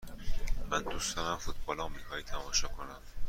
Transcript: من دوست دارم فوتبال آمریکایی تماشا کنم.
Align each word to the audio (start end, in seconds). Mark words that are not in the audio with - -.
من 0.69 0.83
دوست 0.83 1.15
دارم 1.15 1.37
فوتبال 1.37 1.79
آمریکایی 1.79 2.23
تماشا 2.23 2.67
کنم. 2.67 3.01